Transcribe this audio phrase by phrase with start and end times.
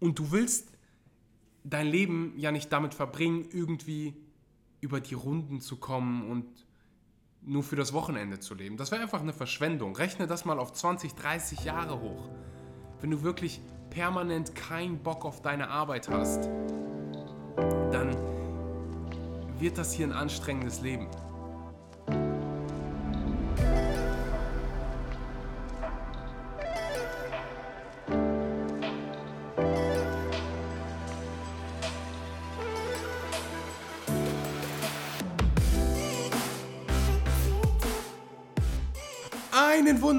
[0.00, 0.70] Und du willst
[1.64, 4.14] dein Leben ja nicht damit verbringen, irgendwie
[4.80, 6.46] über die Runden zu kommen und
[7.42, 8.76] nur für das Wochenende zu leben.
[8.76, 9.96] Das wäre einfach eine Verschwendung.
[9.96, 12.28] Rechne das mal auf 20, 30 Jahre hoch.
[13.00, 16.48] Wenn du wirklich permanent keinen Bock auf deine Arbeit hast,
[17.92, 18.16] dann
[19.58, 21.08] wird das hier ein anstrengendes Leben.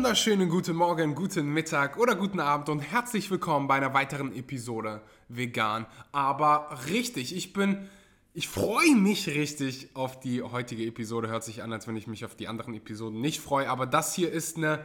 [0.10, 5.04] Wunderschönen guten Morgen, guten Mittag oder guten Abend und herzlich willkommen bei einer weiteren Episode
[5.28, 5.86] Vegan.
[6.12, 7.88] Aber richtig, ich bin,
[8.34, 11.28] ich freue mich richtig auf die heutige Episode.
[11.28, 13.70] Hört sich an, als wenn ich mich auf die anderen Episoden nicht freue.
[13.70, 14.84] Aber das hier ist eine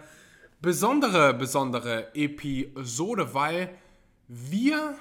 [0.61, 3.71] besondere, besondere Episode, weil
[4.29, 4.99] wir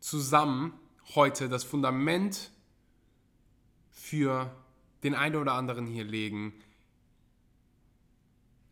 [0.00, 0.72] zusammen
[1.14, 2.50] heute das Fundament
[3.90, 4.50] für
[5.04, 6.54] den einen oder anderen hier legen,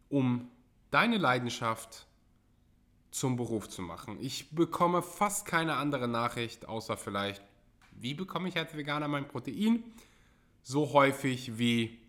[0.09, 0.49] um
[0.91, 2.07] deine Leidenschaft
[3.11, 4.19] zum Beruf zu machen.
[4.21, 7.43] Ich bekomme fast keine andere Nachricht, außer vielleicht,
[7.93, 9.85] wie bekomme ich als Veganer mein Protein?
[10.63, 12.01] So häufig wie,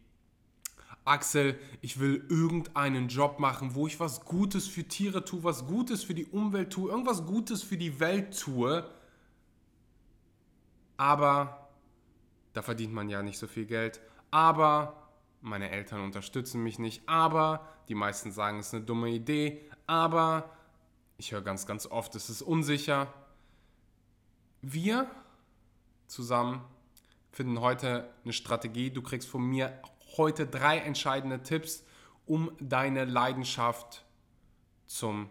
[1.03, 6.03] Axel, ich will irgendeinen Job machen, wo ich was Gutes für Tiere tue, was Gutes
[6.03, 8.89] für die Umwelt tue, irgendwas Gutes für die Welt tue.
[10.97, 11.69] Aber
[12.53, 14.01] da verdient man ja nicht so viel Geld.
[14.31, 15.04] Aber
[15.45, 20.49] meine Eltern unterstützen mich nicht, aber die meisten sagen, es ist eine dumme Idee, aber
[21.17, 23.13] ich höre ganz, ganz oft, es ist unsicher.
[24.61, 25.09] Wir
[26.07, 26.65] zusammen
[27.31, 28.89] finden heute eine Strategie.
[28.89, 29.79] Du kriegst von mir
[30.17, 31.85] heute drei entscheidende Tipps,
[32.25, 34.03] um deine Leidenschaft
[34.87, 35.29] zum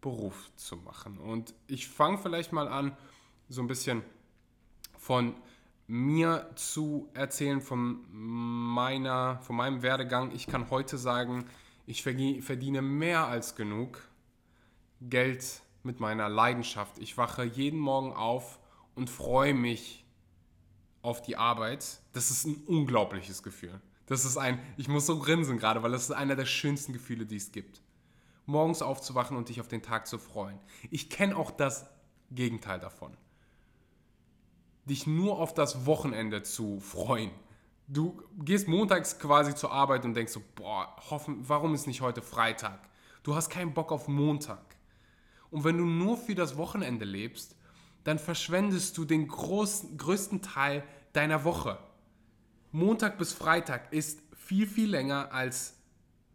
[0.00, 1.18] Beruf zu machen.
[1.18, 2.96] Und ich fange vielleicht mal an,
[3.48, 4.02] so ein bisschen
[4.98, 5.34] von
[5.88, 10.30] mir zu erzählen von, meiner, von meinem Werdegang.
[10.32, 11.46] Ich kann heute sagen,
[11.86, 14.06] ich verdiene mehr als genug
[15.00, 16.98] Geld mit meiner Leidenschaft.
[16.98, 18.60] Ich wache jeden Morgen auf
[18.94, 20.04] und freue mich
[21.00, 22.00] auf die Arbeit.
[22.12, 23.80] Das ist ein unglaubliches Gefühl.
[24.04, 27.24] Das ist ein, ich muss so grinsen gerade, weil das ist einer der schönsten Gefühle,
[27.24, 27.80] die es gibt.
[28.44, 30.58] Morgens aufzuwachen und dich auf den Tag zu freuen.
[30.90, 31.86] Ich kenne auch das
[32.30, 33.16] Gegenteil davon
[34.88, 37.30] dich nur auf das Wochenende zu freuen.
[37.86, 42.20] Du gehst montags quasi zur Arbeit und denkst so, boah, hoffen, warum ist nicht heute
[42.20, 42.80] Freitag?
[43.22, 44.76] Du hast keinen Bock auf Montag.
[45.50, 47.56] Und wenn du nur für das Wochenende lebst,
[48.04, 51.78] dann verschwendest du den großen, größten Teil deiner Woche.
[52.72, 55.74] Montag bis Freitag ist viel, viel länger als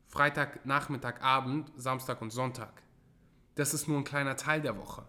[0.07, 2.83] Freitag, Nachmittag, Abend, Samstag und Sonntag.
[3.55, 5.03] Das ist nur ein kleiner Teil der Woche.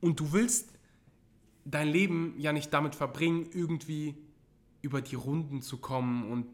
[0.00, 0.70] Und du willst
[1.64, 4.16] dein Leben ja nicht damit verbringen, irgendwie
[4.82, 6.46] über die Runden zu kommen und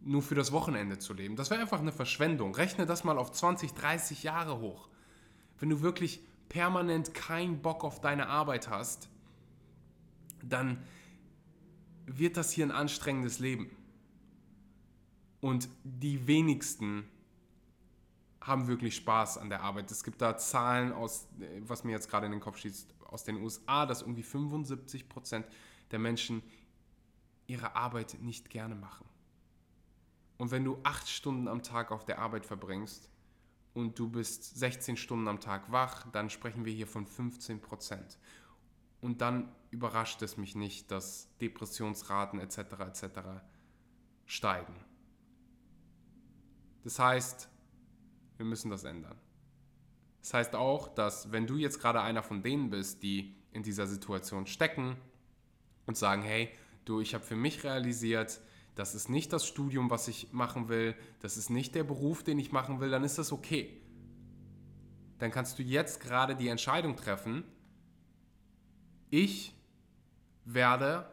[0.00, 1.36] nur für das Wochenende zu leben.
[1.36, 2.54] Das wäre einfach eine Verschwendung.
[2.54, 4.88] Rechne das mal auf 20, 30 Jahre hoch.
[5.58, 9.08] Wenn du wirklich permanent keinen Bock auf deine Arbeit hast,
[10.42, 10.82] dann
[12.06, 13.70] wird das hier ein anstrengendes Leben.
[15.40, 17.04] Und die wenigsten
[18.42, 19.90] haben wirklich Spaß an der Arbeit.
[19.90, 21.28] Es gibt da Zahlen aus,
[21.60, 25.46] was mir jetzt gerade in den Kopf schießt, aus den USA, dass irgendwie 75 Prozent
[25.90, 26.42] der Menschen
[27.46, 29.06] ihre Arbeit nicht gerne machen.
[30.38, 33.08] Und wenn du acht Stunden am Tag auf der Arbeit verbringst
[33.74, 38.18] und du bist 16 Stunden am Tag wach, dann sprechen wir hier von 15 Prozent.
[39.00, 42.58] Und dann überrascht es mich nicht, dass Depressionsraten etc.
[42.58, 43.04] etc.
[44.26, 44.74] steigen.
[46.82, 47.48] Das heißt,
[48.42, 49.16] wir müssen das ändern.
[50.20, 53.86] Das heißt auch, dass wenn du jetzt gerade einer von denen bist, die in dieser
[53.86, 54.96] Situation stecken
[55.86, 56.50] und sagen, hey,
[56.84, 58.40] du, ich habe für mich realisiert,
[58.74, 62.38] das ist nicht das Studium, was ich machen will, das ist nicht der Beruf, den
[62.38, 63.80] ich machen will, dann ist das okay.
[65.18, 67.44] Dann kannst du jetzt gerade die Entscheidung treffen,
[69.10, 69.54] ich
[70.44, 71.12] werde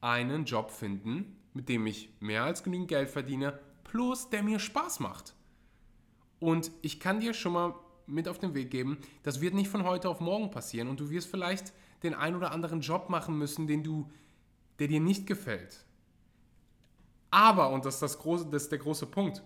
[0.00, 4.98] einen Job finden, mit dem ich mehr als genügend Geld verdiene, plus der mir Spaß
[4.98, 5.36] macht.
[6.44, 7.74] Und ich kann dir schon mal
[8.06, 8.98] mit auf den Weg geben.
[9.22, 12.52] Das wird nicht von heute auf morgen passieren und du wirst vielleicht den ein oder
[12.52, 14.10] anderen Job machen müssen, den du,
[14.78, 15.86] der dir nicht gefällt.
[17.30, 19.42] Aber, und das ist, das, große, das ist der große Punkt,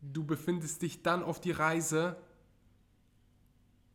[0.00, 2.16] du befindest dich dann auf die Reise,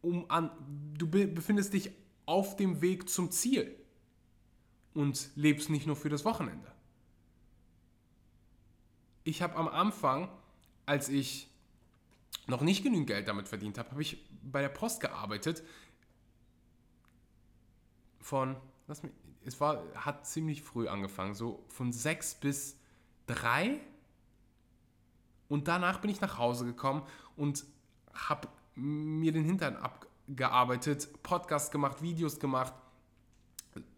[0.02, 0.52] um an,
[0.98, 1.92] du befindest dich
[2.26, 3.74] auf dem Weg zum Ziel
[4.94, 6.70] und lebst nicht nur für das Wochenende.
[9.24, 10.28] Ich habe am Anfang,
[10.86, 11.48] als ich
[12.48, 15.64] noch nicht genügend Geld damit verdient habe, habe ich bei der Post gearbeitet.
[18.20, 18.56] von,
[18.88, 19.12] lass mich,
[19.44, 22.78] es war, hat ziemlich früh angefangen, so von sechs bis
[23.26, 23.80] drei.
[25.50, 27.04] Und danach bin ich nach Hause gekommen
[27.36, 27.66] und
[28.14, 32.74] habe mir den Hintern abgearbeitet, Podcast gemacht, Videos gemacht,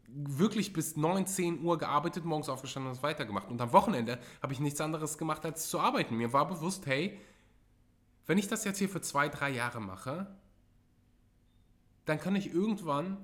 [0.08, 3.50] wirklich bis 9, 10 Uhr gearbeitet, morgens aufgestanden und es weitergemacht.
[3.50, 6.18] Und am Wochenende habe ich nichts anderes gemacht, als zu arbeiten.
[6.18, 7.20] Mir war bewusst, hey,
[8.26, 10.28] wenn ich das jetzt hier für zwei, drei Jahre mache,
[12.06, 13.18] dann kann ich irgendwann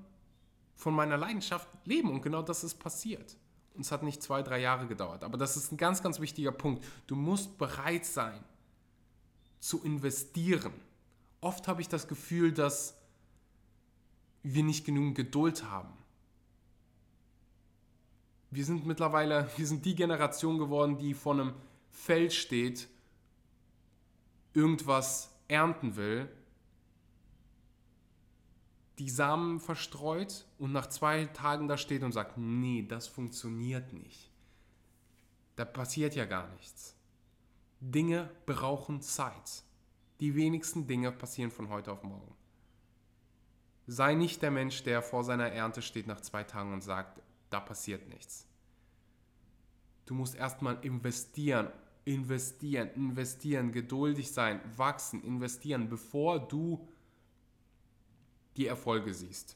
[0.76, 2.10] von meiner Leidenschaft leben.
[2.10, 3.38] Und genau das ist passiert.
[3.74, 5.24] Und es hat nicht zwei, drei Jahre gedauert.
[5.24, 6.86] Aber das ist ein ganz, ganz wichtiger Punkt.
[7.08, 8.44] Du musst bereit sein
[9.60, 10.74] zu investieren.
[11.42, 12.98] Oft habe ich das Gefühl, dass
[14.44, 15.94] wir nicht genügend Geduld haben
[18.52, 21.54] wir sind mittlerweile, wir sind die Generation geworden, die vor einem
[21.90, 22.88] Feld steht,
[24.54, 26.30] irgendwas ernten will,
[29.00, 34.30] die Samen verstreut und nach zwei Tagen da steht und sagt, nee, das funktioniert nicht.
[35.56, 36.96] Da passiert ja gar nichts.
[37.80, 39.64] Dinge brauchen Zeit.
[40.20, 42.36] Die wenigsten Dinge passieren von heute auf morgen.
[43.88, 47.60] Sei nicht der Mensch, der vor seiner Ernte steht nach zwei Tagen und sagt, da
[47.60, 48.46] passiert nichts.
[50.06, 51.72] Du musst erstmal investieren,
[52.14, 56.88] investieren, investieren, geduldig sein, wachsen, investieren, bevor du
[58.58, 59.56] die Erfolge siehst.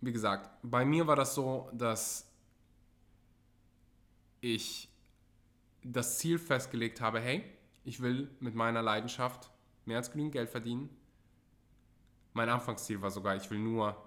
[0.00, 2.30] Wie gesagt, bei mir war das so, dass
[4.40, 4.88] ich
[5.82, 7.44] das Ziel festgelegt habe, hey,
[7.84, 9.50] ich will mit meiner Leidenschaft
[9.84, 10.88] mehr als genügend Geld verdienen.
[12.34, 14.00] Mein Anfangsziel war sogar, ich will nur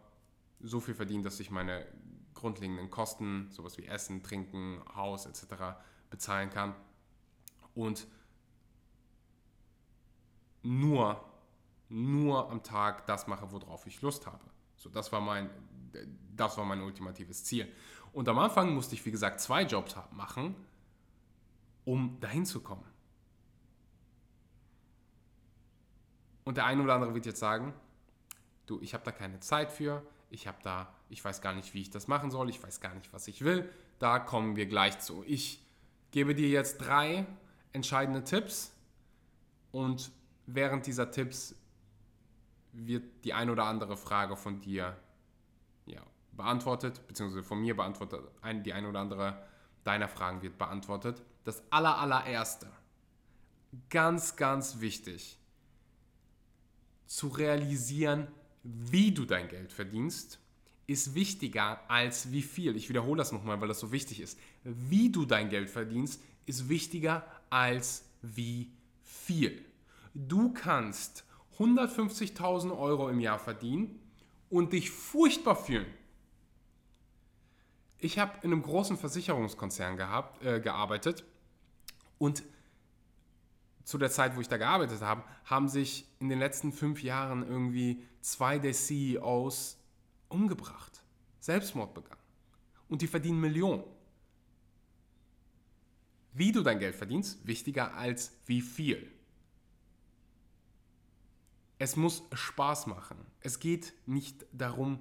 [0.61, 1.85] so viel verdienen, dass ich meine
[2.43, 5.77] grundlegenden Kosten, sowas wie Essen, Trinken, Haus etc.
[6.09, 6.75] bezahlen kann.
[7.73, 8.05] Und
[10.61, 11.23] nur,
[11.87, 14.43] nur am Tag das mache, worauf ich Lust habe.
[14.75, 15.49] So, das war mein,
[16.35, 17.71] das war mein ultimatives Ziel.
[18.11, 20.53] Und am Anfang musste ich, wie gesagt, zwei Jobs machen,
[21.85, 22.83] um dahin zu kommen.
[26.43, 27.73] Und der eine oder andere wird jetzt sagen,
[28.65, 31.81] du, ich habe da keine Zeit für, ich habe da, ich weiß gar nicht, wie
[31.81, 33.69] ich das machen soll, ich weiß gar nicht, was ich will.
[33.99, 35.23] Da kommen wir gleich zu.
[35.27, 35.63] Ich
[36.11, 37.25] gebe dir jetzt drei
[37.71, 38.73] entscheidende Tipps
[39.71, 40.11] und
[40.47, 41.55] während dieser Tipps
[42.71, 44.97] wird die ein oder andere Frage von dir
[45.85, 46.01] ja,
[46.31, 48.21] beantwortet, beziehungsweise von mir beantwortet,
[48.65, 49.45] die ein oder andere
[49.83, 51.21] deiner Fragen wird beantwortet.
[51.43, 52.67] Das aller, allererste,
[53.89, 55.37] ganz, ganz wichtig,
[57.05, 58.27] zu realisieren,
[58.63, 60.39] wie du dein Geld verdienst,
[60.87, 62.75] ist wichtiger als wie viel.
[62.75, 64.37] Ich wiederhole das nochmal, weil das so wichtig ist.
[64.63, 68.71] Wie du dein Geld verdienst, ist wichtiger als wie
[69.01, 69.63] viel.
[70.13, 71.25] Du kannst
[71.57, 73.99] 150.000 Euro im Jahr verdienen
[74.49, 75.87] und dich furchtbar fühlen.
[77.99, 81.23] Ich habe in einem großen Versicherungskonzern gehabt, äh, gearbeitet
[82.17, 82.43] und
[83.83, 87.47] zu der Zeit, wo ich da gearbeitet habe, haben sich in den letzten fünf Jahren
[87.47, 89.77] irgendwie zwei der CEOs
[90.29, 91.03] umgebracht,
[91.39, 92.21] Selbstmord begangen.
[92.87, 93.83] Und die verdienen Millionen.
[96.33, 99.11] Wie du dein Geld verdienst, wichtiger als wie viel.
[101.77, 103.17] Es muss Spaß machen.
[103.41, 104.99] Es geht nicht darum,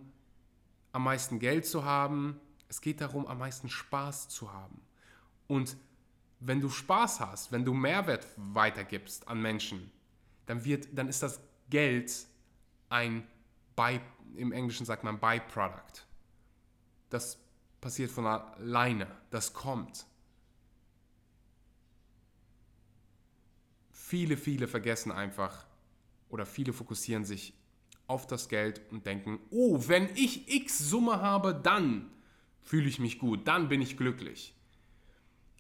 [0.92, 2.40] am meisten Geld zu haben.
[2.68, 4.80] Es geht darum, am meisten Spaß zu haben.
[5.46, 5.76] Und
[6.44, 9.90] wenn du Spaß hast, wenn du Mehrwert weitergibst an Menschen,
[10.46, 12.26] dann, wird, dann ist das Geld
[12.88, 13.26] ein,
[13.76, 14.00] By,
[14.36, 16.06] im Englischen sagt man Byproduct.
[17.10, 17.38] Das
[17.80, 20.04] passiert von alleine, das kommt.
[23.90, 25.64] Viele, viele vergessen einfach
[26.28, 27.54] oder viele fokussieren sich
[28.08, 32.10] auf das Geld und denken, oh, wenn ich x Summe habe, dann
[32.60, 34.54] fühle ich mich gut, dann bin ich glücklich.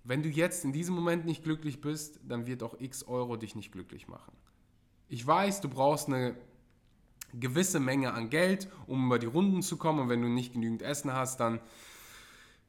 [0.04, 3.54] Wenn du jetzt in diesem Moment nicht glücklich bist, dann wird auch x Euro dich
[3.54, 4.32] nicht glücklich machen.
[5.08, 6.34] Ich weiß, du brauchst eine
[7.34, 10.00] gewisse Menge an Geld, um über die Runden zu kommen.
[10.00, 11.60] Und wenn du nicht genügend Essen hast, dann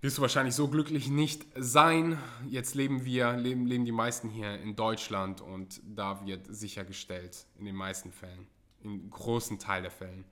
[0.02, 2.18] wirst du wahrscheinlich so glücklich nicht sein.
[2.50, 7.66] Jetzt leben wir, leben, leben die meisten hier in Deutschland und da wird sichergestellt, in
[7.66, 8.48] den meisten Fällen,
[8.84, 10.26] im großen Teil der Fällen,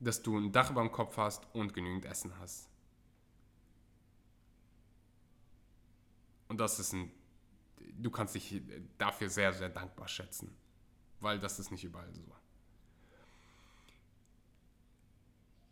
[0.00, 2.69] dass du ein Dach über dem Kopf hast und genügend Essen hast.
[6.50, 7.12] Und das ist ein,
[7.94, 8.60] du kannst dich
[8.98, 10.52] dafür sehr, sehr dankbar schätzen,
[11.20, 12.24] weil das ist nicht überall so.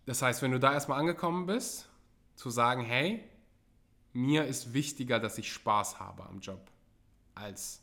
[0.07, 1.91] Das heißt, wenn du da erstmal angekommen bist,
[2.37, 3.29] zu sagen, hey,
[4.13, 6.71] mir ist wichtiger, dass ich Spaß habe am Job,
[7.35, 7.83] als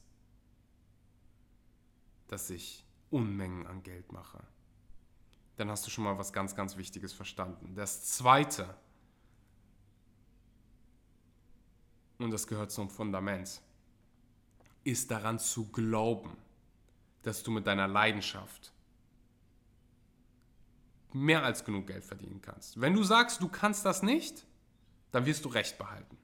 [2.27, 4.41] dass ich Unmengen an Geld mache.
[5.57, 7.75] dann hast du schon mal was ganz, ganz Wichtiges verstanden.
[7.75, 8.73] Das Zweite,
[12.19, 13.61] und das gehört zum Fundament,
[14.83, 16.37] ist daran zu glauben,
[17.23, 18.71] dass du mit deiner Leidenschaft
[21.11, 22.79] mehr als genug Geld verdienen kannst.
[22.79, 24.45] Wenn du sagst, du kannst das nicht,
[25.11, 26.17] dann wirst du Recht behalten.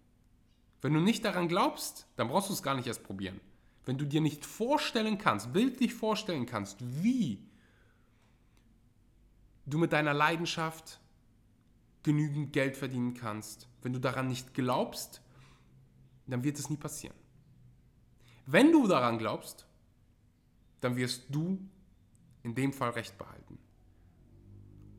[0.82, 3.40] Wenn du nicht daran glaubst, dann brauchst du es gar nicht erst probieren.
[3.86, 7.48] Wenn du dir nicht vorstellen kannst, bildlich vorstellen kannst, wie
[9.66, 11.00] du mit deiner Leidenschaft
[12.04, 15.22] genügend Geld verdienen kannst, wenn du daran nicht glaubst,
[16.32, 17.16] dann wird es nie passieren.
[18.46, 19.66] Wenn du daran glaubst,
[20.80, 21.60] dann wirst du
[22.44, 23.60] in dem Fall Recht behalten.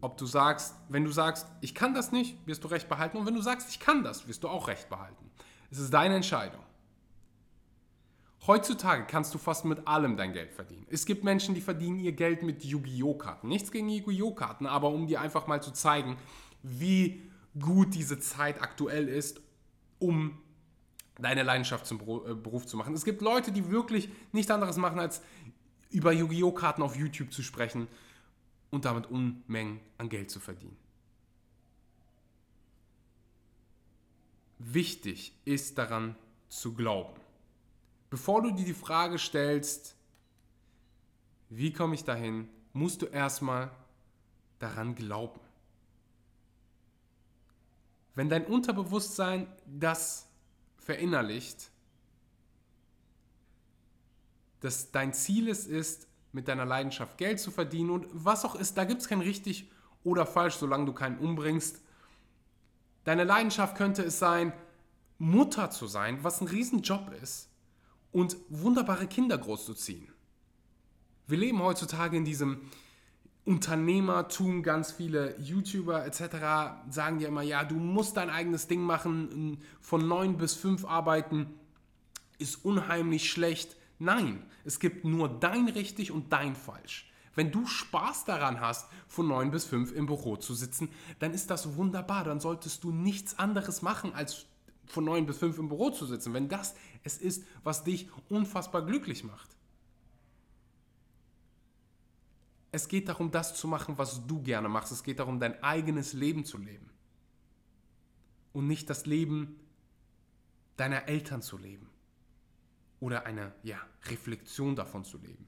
[0.01, 3.17] Ob du sagst, wenn du sagst, ich kann das nicht, wirst du Recht behalten.
[3.17, 5.31] Und wenn du sagst, ich kann das, wirst du auch Recht behalten.
[5.71, 6.61] Es ist deine Entscheidung.
[8.47, 10.87] Heutzutage kannst du fast mit allem dein Geld verdienen.
[10.91, 13.15] Es gibt Menschen, die verdienen ihr Geld mit Yu-Gi-Oh!
[13.15, 13.47] Karten.
[13.47, 14.35] Nichts gegen Yu-Gi-Oh!
[14.35, 16.17] Karten, aber um dir einfach mal zu zeigen,
[16.65, 17.23] wie
[17.59, 19.41] gut diese Zeit aktuell ist,
[20.01, 20.42] um
[21.23, 22.95] deine Leidenschaft zum äh, Beruf zu machen.
[22.95, 25.23] Es gibt Leute, die wirklich nichts anderes machen, als
[25.91, 26.53] über Yu-Gi-Oh!
[26.53, 27.89] Karten auf YouTube zu sprechen
[28.71, 30.77] und damit Unmengen an Geld zu verdienen.
[34.59, 36.15] Wichtig ist daran
[36.49, 37.23] zu glauben
[38.13, 39.97] bevor du dir die Frage stellst,
[41.49, 43.71] wie komme ich dahin, musst du erstmal
[44.59, 45.41] daran glauben.
[48.15, 50.29] Wenn dein Unterbewusstsein das
[50.85, 51.71] verinnerlicht,
[54.61, 58.79] dass dein Ziel es ist, mit deiner Leidenschaft Geld zu verdienen und was auch ist,
[58.79, 59.71] da gibt es kein richtig
[60.03, 61.83] oder falsch, solange du keinen umbringst.
[63.05, 64.53] Deine Leidenschaft könnte es sein,
[65.19, 67.49] Mutter zu sein, was ein Riesenjob ist
[68.11, 70.09] und wunderbare Kinder großzuziehen.
[71.27, 72.71] Wir leben heutzutage in diesem
[73.45, 76.91] Unternehmertum, ganz viele YouTuber etc.
[76.91, 81.55] sagen dir immer, ja, du musst dein eigenes Ding machen, von neun bis fünf arbeiten
[82.39, 83.77] ist unheimlich schlecht.
[83.99, 87.11] Nein, es gibt nur dein richtig und dein falsch.
[87.35, 91.51] Wenn du Spaß daran hast, von neun bis fünf im Büro zu sitzen, dann ist
[91.51, 92.25] das wunderbar.
[92.25, 94.45] Dann solltest du nichts anderes machen, als
[94.87, 96.35] von neun bis fünf im Büro zu sitzen.
[96.35, 99.49] Wenn das es ist, was dich unfassbar glücklich macht.
[102.73, 104.93] Es geht darum, das zu machen, was du gerne machst.
[104.93, 106.91] Es geht darum, dein eigenes Leben zu leben.
[108.55, 109.61] Und nicht das Leben
[110.77, 111.91] deiner Eltern zu leben.
[112.99, 115.47] Oder eine ja, Reflexion davon zu leben.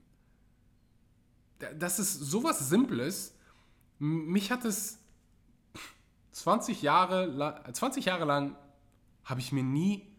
[1.79, 3.35] Das ist sowas Simples.
[3.99, 4.99] Mich hat es
[6.33, 8.57] 20 Jahre, 20 Jahre lang,
[9.25, 10.13] habe ich mir nie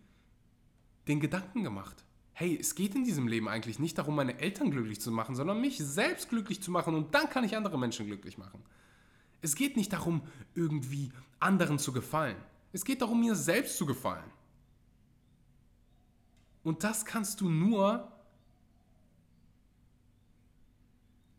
[1.07, 2.04] den Gedanken gemacht.
[2.37, 5.61] Hey, es geht in diesem Leben eigentlich nicht darum, meine Eltern glücklich zu machen, sondern
[5.61, 8.61] mich selbst glücklich zu machen und dann kann ich andere Menschen glücklich machen.
[9.41, 10.21] Es geht nicht darum,
[10.53, 12.35] irgendwie anderen zu gefallen.
[12.73, 14.29] Es geht darum, mir selbst zu gefallen.
[16.61, 18.11] Und das kannst du nur,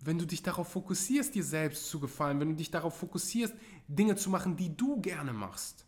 [0.00, 3.54] wenn du dich darauf fokussierst, dir selbst zu gefallen, wenn du dich darauf fokussierst,
[3.86, 5.85] Dinge zu machen, die du gerne machst.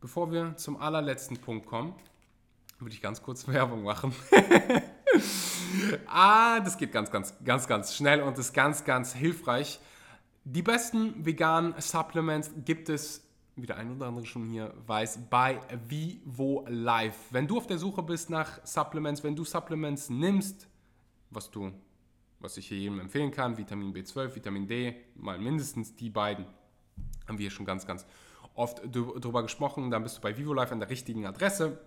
[0.00, 1.92] Bevor wir zum allerletzten Punkt kommen,
[2.78, 4.14] würde ich ganz kurz Werbung machen.
[6.06, 9.78] ah, das geht ganz, ganz, ganz, ganz schnell und ist ganz, ganz hilfreich.
[10.44, 13.22] Die besten veganen Supplements gibt es,
[13.56, 17.18] wie der ein oder andere schon hier weiß, bei Vivo Life.
[17.30, 20.66] Wenn du auf der Suche bist nach Supplements, wenn du Supplements nimmst,
[21.28, 21.72] was du,
[22.38, 26.46] was ich hier jedem empfehlen kann, Vitamin B12, Vitamin D, mal mindestens die beiden,
[27.28, 28.06] haben wir hier schon ganz, ganz
[28.54, 31.78] oft darüber gesprochen, dann bist du bei VivoLife an der richtigen Adresse.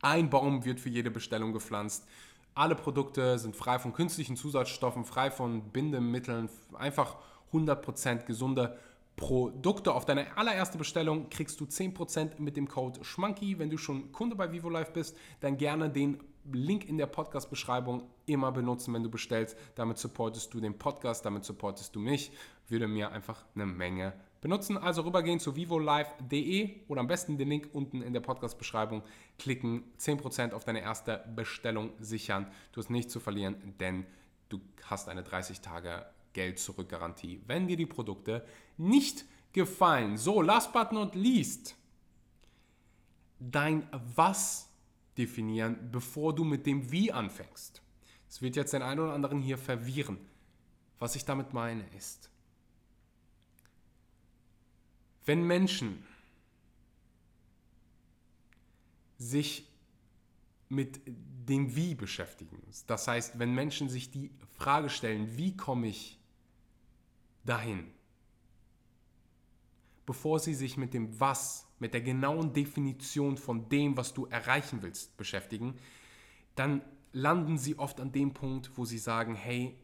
[0.00, 2.06] Ein Baum wird für jede Bestellung gepflanzt.
[2.54, 7.16] Alle Produkte sind frei von künstlichen Zusatzstoffen, frei von Bindemitteln, einfach
[7.52, 8.76] 100% gesunde
[9.16, 9.94] Produkte.
[9.94, 13.58] Auf deine allererste Bestellung kriegst du 10% mit dem Code SCHMANKY.
[13.58, 16.18] Wenn du schon Kunde bei VivoLife bist, dann gerne den
[16.52, 19.56] Link in der Podcast-Beschreibung immer benutzen, wenn du bestellst.
[19.76, 22.32] Damit supportest du den Podcast, damit supportest du mich.
[22.68, 24.12] Würde mir einfach eine Menge
[24.42, 24.76] benutzen.
[24.76, 29.02] Also rübergehen zu vivolive.de oder am besten den Link unten in der Podcast-Beschreibung
[29.38, 32.46] klicken, 10% auf deine erste Bestellung sichern.
[32.72, 34.04] Du hast nichts zu verlieren, denn
[34.50, 38.44] du hast eine 30 Tage Geld-Zurück-Garantie, wenn dir die Produkte
[38.76, 40.18] nicht gefallen.
[40.18, 41.76] So, last but not least,
[43.38, 44.68] dein Was
[45.16, 47.82] definieren, bevor du mit dem Wie anfängst.
[48.28, 50.18] Es wird jetzt den einen oder anderen hier verwirren.
[50.98, 52.30] Was ich damit meine ist,
[55.24, 56.04] wenn Menschen
[59.18, 59.68] sich
[60.68, 62.62] mit dem Wie beschäftigen.
[62.86, 66.18] Das heißt, wenn Menschen sich die Frage stellen, wie komme ich
[67.44, 67.92] dahin,
[70.06, 74.82] bevor sie sich mit dem Was, mit der genauen Definition von dem, was du erreichen
[74.82, 75.78] willst, beschäftigen,
[76.54, 79.76] dann landen sie oft an dem Punkt, wo sie sagen, hey,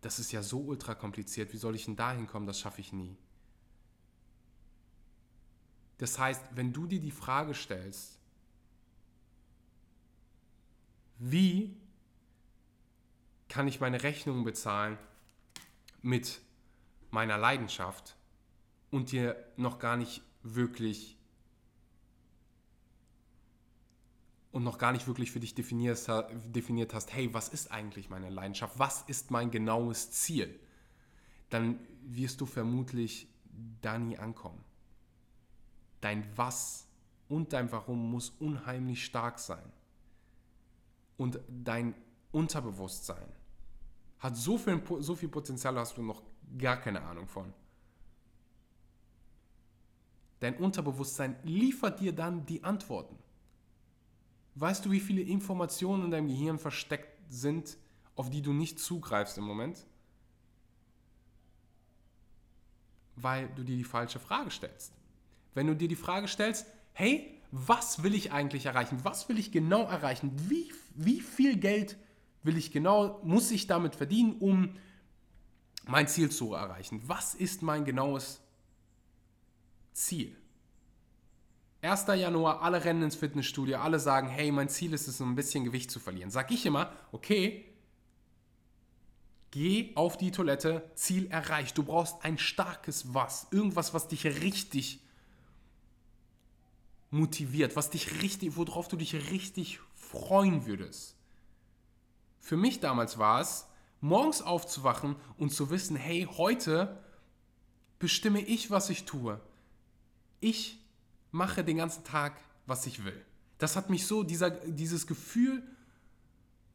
[0.00, 2.92] das ist ja so ultra kompliziert, wie soll ich denn dahin kommen, das schaffe ich
[2.92, 3.16] nie.
[5.98, 8.18] Das heißt, wenn du dir die Frage stellst,
[11.18, 11.76] wie
[13.48, 14.98] kann ich meine Rechnungen bezahlen
[16.02, 16.40] mit
[17.10, 18.16] meiner Leidenschaft
[18.90, 21.16] und dir noch gar nicht wirklich
[24.52, 26.08] und noch gar nicht wirklich für dich definiert
[26.94, 28.78] hast, hey, was ist eigentlich meine Leidenschaft?
[28.78, 30.58] Was ist mein genaues Ziel?
[31.50, 33.28] Dann wirst du vermutlich
[33.82, 34.64] da nie ankommen.
[36.00, 36.86] Dein Was
[37.28, 39.72] und dein Warum muss unheimlich stark sein.
[41.16, 41.94] Und dein
[42.32, 43.28] Unterbewusstsein
[44.18, 46.22] hat so viel, so viel Potenzial, hast du noch
[46.56, 47.52] gar keine Ahnung von.
[50.40, 53.18] Dein Unterbewusstsein liefert dir dann die Antworten.
[54.54, 57.76] Weißt du, wie viele Informationen in deinem Gehirn versteckt sind,
[58.16, 59.86] auf die du nicht zugreifst im Moment?
[63.16, 64.97] Weil du dir die falsche Frage stellst.
[65.58, 69.00] Wenn du dir die Frage stellst, hey, was will ich eigentlich erreichen?
[69.02, 70.30] Was will ich genau erreichen?
[70.48, 71.96] Wie, wie viel Geld
[72.44, 74.76] will ich genau, muss ich damit verdienen, um
[75.84, 77.02] mein Ziel zu erreichen?
[77.08, 78.40] Was ist mein genaues
[79.94, 80.36] Ziel?
[81.82, 82.06] 1.
[82.06, 85.90] Januar, alle rennen ins Fitnessstudio, alle sagen, hey, mein Ziel ist es, ein bisschen Gewicht
[85.90, 86.30] zu verlieren.
[86.30, 87.64] Sag ich immer, okay,
[89.50, 91.76] geh auf die Toilette, Ziel erreicht.
[91.76, 95.02] Du brauchst ein starkes Was, irgendwas, was dich richtig
[97.10, 101.16] motiviert, was dich richtig, worauf du dich richtig freuen würdest.
[102.40, 103.66] Für mich damals war es,
[104.00, 107.02] morgens aufzuwachen und zu wissen, hey, heute
[107.98, 109.40] bestimme ich, was ich tue.
[110.40, 110.78] Ich
[111.30, 113.24] mache den ganzen Tag, was ich will.
[113.58, 115.62] Das hat mich so, dieser, dieses Gefühl,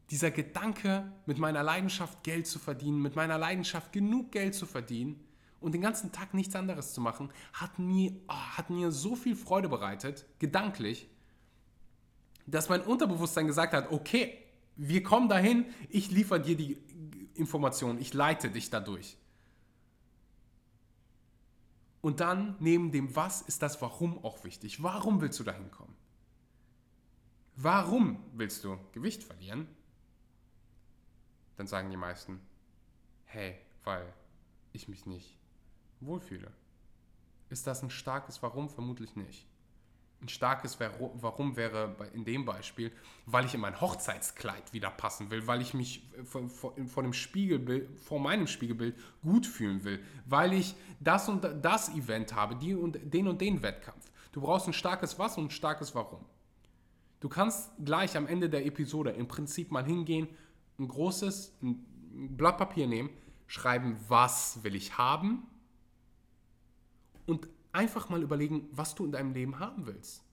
[0.09, 5.23] dieser Gedanke, mit meiner Leidenschaft Geld zu verdienen, mit meiner Leidenschaft genug Geld zu verdienen
[5.63, 9.35] und den ganzen Tag nichts anderes zu machen, hat mir, oh, hat mir so viel
[9.35, 11.09] Freude bereitet, gedanklich,
[12.45, 14.37] dass mein Unterbewusstsein gesagt hat, okay,
[14.75, 16.77] wir kommen dahin, ich liefere dir die
[17.35, 19.17] Informationen, ich leite dich dadurch.
[22.01, 24.83] Und dann neben dem Was ist das Warum auch wichtig.
[24.83, 25.95] Warum willst du dahin kommen?
[27.55, 29.67] Warum willst du Gewicht verlieren?
[31.55, 32.41] Dann sagen die meisten,
[33.25, 34.11] hey, weil
[34.73, 35.37] ich mich nicht
[36.05, 36.51] wohlfühle.
[37.49, 38.67] Ist das ein starkes Warum?
[38.67, 39.45] Vermutlich nicht.
[40.21, 42.91] Ein starkes Warum wäre in dem Beispiel,
[43.25, 47.13] weil ich in mein Hochzeitskleid wieder passen will, weil ich mich vor, vor, vor, dem
[47.13, 52.73] Spiegelbild, vor meinem Spiegelbild gut fühlen will, weil ich das und das Event habe, die
[52.73, 54.09] und den und den Wettkampf.
[54.31, 56.25] Du brauchst ein starkes Was und ein starkes Warum.
[57.19, 60.27] Du kannst gleich am Ende der Episode im Prinzip mal hingehen,
[60.79, 61.85] ein großes ein
[62.35, 63.09] Blatt Papier nehmen,
[63.45, 65.43] schreiben, was will ich haben
[67.25, 70.23] und einfach mal überlegen, was du in deinem Leben haben willst.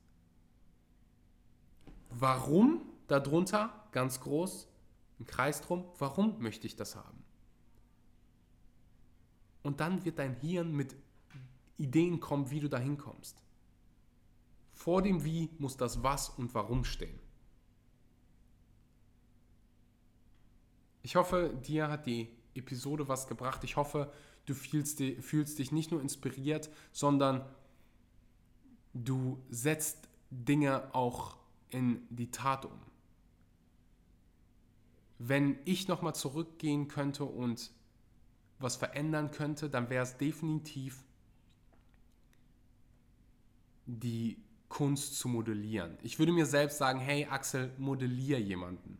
[2.11, 4.69] Warum darunter ganz groß
[5.21, 7.23] ein Kreis drum, warum möchte ich das haben?
[9.63, 10.97] Und dann wird dein Hirn mit
[11.77, 13.43] Ideen kommen, wie du dahin kommst.
[14.73, 17.19] Vor dem Wie muss das Was und Warum stehen.
[21.03, 23.65] Ich hoffe, dir hat die Episode was gebracht.
[23.65, 24.13] Ich hoffe,
[24.51, 27.45] du fühlst, fühlst dich nicht nur inspiriert, sondern
[28.93, 31.37] du setzt Dinge auch
[31.71, 32.79] in die Tat um.
[35.19, 37.71] Wenn ich nochmal zurückgehen könnte und
[38.59, 41.05] was verändern könnte, dann wäre es definitiv
[43.87, 45.99] die Kunst zu modellieren.
[46.03, 48.99] Ich würde mir selbst sagen, hey Axel, modellier jemanden.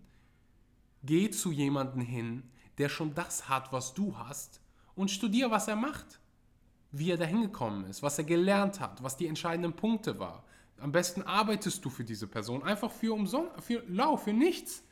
[1.03, 2.43] Geh zu jemanden hin,
[2.79, 4.60] der schon das hat, was du hast
[5.01, 6.21] und studier, was er macht.
[6.93, 10.43] Wie er dahin gekommen ist, was er gelernt hat, was die entscheidenden Punkte waren.
[10.79, 14.83] Am besten arbeitest du für diese Person einfach für umsonst, für lau, für nichts.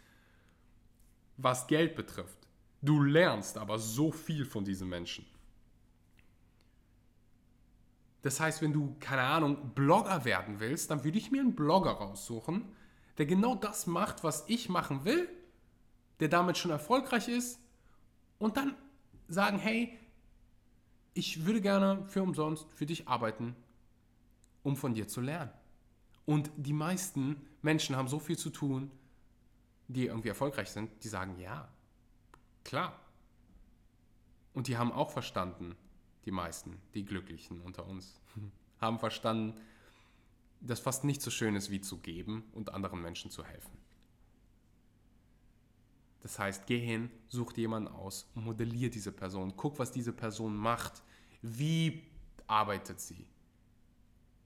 [1.37, 2.39] Was Geld betrifft.
[2.81, 5.27] Du lernst aber so viel von diesen Menschen.
[8.23, 11.93] Das heißt, wenn du, keine Ahnung, Blogger werden willst, dann würde ich mir einen Blogger
[11.93, 12.65] raussuchen,
[13.19, 15.29] der genau das macht, was ich machen will,
[16.21, 17.61] der damit schon erfolgreich ist
[18.39, 18.75] und dann
[19.29, 19.98] sagen, hey,
[21.19, 23.57] ich würde gerne für umsonst für dich arbeiten,
[24.63, 25.51] um von dir zu lernen.
[26.27, 28.89] Und die meisten Menschen haben so viel zu tun,
[29.89, 31.69] die irgendwie erfolgreich sind, die sagen ja,
[32.63, 33.01] klar.
[34.55, 35.75] Und die haben auch verstanden,
[36.25, 38.21] die meisten, die Glücklichen unter uns,
[38.81, 39.61] haben verstanden,
[40.61, 43.77] dass fast nicht so schön ist wie zu geben und anderen Menschen zu helfen.
[46.21, 49.55] Das heißt, geh hin, such dir jemanden aus modellier diese Person.
[49.57, 51.03] Guck, was diese Person macht.
[51.43, 52.03] Wie
[52.47, 53.27] arbeitet sie?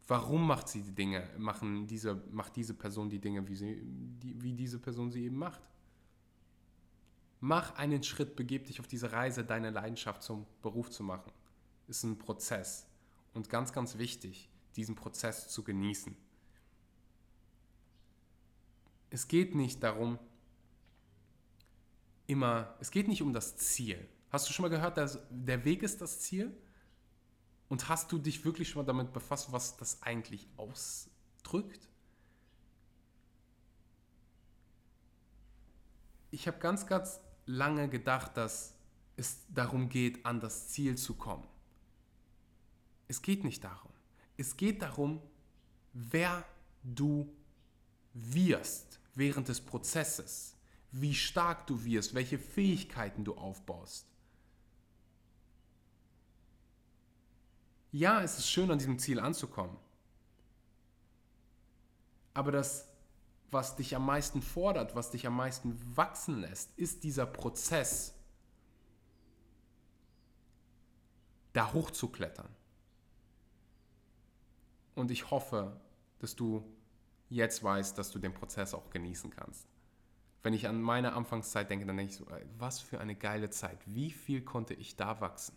[0.06, 4.42] Warum macht sie die Dinge, machen diese, macht diese Person die Dinge, wie, sie, die,
[4.42, 5.62] wie diese Person sie eben macht?
[7.40, 11.32] Mach einen Schritt, begib dich auf diese Reise, deine Leidenschaft zum Beruf zu machen.
[11.88, 12.86] Ist ein Prozess.
[13.32, 16.14] Und ganz, ganz wichtig, diesen Prozess zu genießen.
[19.10, 20.18] Es geht nicht darum,
[22.32, 24.08] immer, es geht nicht um das Ziel.
[24.30, 26.56] Hast du schon mal gehört, dass der Weg ist das Ziel?
[27.68, 31.88] Und hast du dich wirklich schon mal damit befasst, was das eigentlich ausdrückt?
[36.30, 38.74] Ich habe ganz, ganz lange gedacht, dass
[39.16, 41.46] es darum geht, an das Ziel zu kommen.
[43.08, 43.92] Es geht nicht darum.
[44.36, 45.20] Es geht darum,
[45.92, 46.44] wer
[46.82, 47.30] du
[48.14, 50.51] wirst während des Prozesses,
[50.92, 54.06] wie stark du wirst, welche Fähigkeiten du aufbaust.
[57.92, 59.76] ja, es ist schön, an diesem Ziel anzukommen.
[62.34, 62.88] Aber das,
[63.50, 68.14] was dich am meisten fordert, was dich am meisten wachsen lässt, ist dieser Prozess,
[71.52, 72.48] da hochzuklettern.
[74.94, 75.78] Und ich hoffe,
[76.18, 76.64] dass du
[77.28, 79.66] jetzt weißt, dass du den Prozess auch genießen kannst.
[80.42, 82.26] Wenn ich an meine Anfangszeit denke, dann denke ich so,
[82.58, 83.78] was für eine geile Zeit.
[83.86, 85.56] Wie viel konnte ich da wachsen?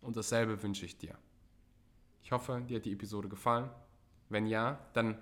[0.00, 1.18] Und dasselbe wünsche ich dir.
[2.22, 3.68] Ich hoffe, dir hat die Episode gefallen.
[4.28, 5.18] Wenn ja, dann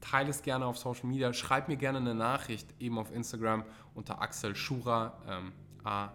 [0.00, 1.32] teile es gerne auf Social Media.
[1.32, 3.64] Schreib mir gerne eine Nachricht eben auf Instagram
[3.94, 6.12] unter Axel Schura, ähm, A-X-E-L-S-C-H-U-R-A,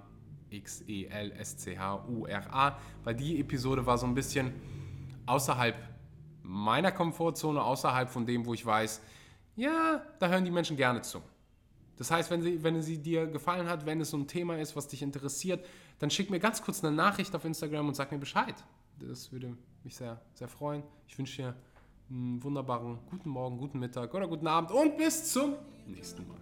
[3.04, 4.54] weil die Episode war so ein bisschen
[5.25, 5.75] außerhalb
[6.43, 9.02] meiner Komfortzone, außerhalb von dem, wo ich weiß,
[9.60, 11.22] ja, da hören die Menschen gerne zu.
[11.98, 14.76] Das heißt, wenn sie, wenn sie dir gefallen hat, wenn es so ein Thema ist,
[14.76, 15.65] was dich interessiert,
[16.00, 18.56] dann schick mir ganz kurz eine Nachricht auf Instagram und sag mir Bescheid.
[19.00, 20.84] Das würde mich sehr, sehr freuen.
[21.08, 21.56] Ich wünsche dir
[22.10, 26.38] einen wunderbaren guten Morgen, guten Mittag oder guten Abend und bis zum nächsten Mal.